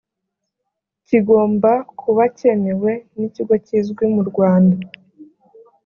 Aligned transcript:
kigomba 1.07 1.71
kuba 1.99 2.23
cyemewe 2.37 2.91
n 3.17 3.19
ikigo 3.27 3.55
kizwi 3.65 4.05
mu 4.13 4.21
rwanda 4.29 4.77